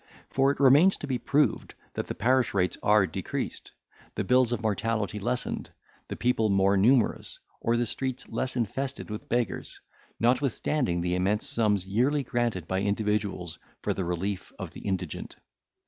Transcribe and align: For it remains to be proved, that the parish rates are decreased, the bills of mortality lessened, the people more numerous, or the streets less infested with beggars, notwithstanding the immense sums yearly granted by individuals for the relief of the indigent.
For 0.31 0.49
it 0.49 0.59
remains 0.59 0.97
to 0.97 1.05
be 1.05 1.19
proved, 1.19 1.75
that 1.93 2.07
the 2.07 2.15
parish 2.15 2.55
rates 2.55 2.75
are 2.81 3.05
decreased, 3.05 3.71
the 4.15 4.23
bills 4.23 4.51
of 4.51 4.59
mortality 4.59 5.19
lessened, 5.19 5.69
the 6.07 6.15
people 6.15 6.49
more 6.49 6.75
numerous, 6.75 7.37
or 7.59 7.77
the 7.77 7.85
streets 7.85 8.27
less 8.27 8.55
infested 8.55 9.11
with 9.11 9.29
beggars, 9.29 9.79
notwithstanding 10.19 11.01
the 11.01 11.13
immense 11.13 11.47
sums 11.47 11.85
yearly 11.85 12.23
granted 12.23 12.67
by 12.67 12.81
individuals 12.81 13.59
for 13.83 13.93
the 13.93 14.03
relief 14.03 14.51
of 14.57 14.71
the 14.71 14.81
indigent. 14.81 15.35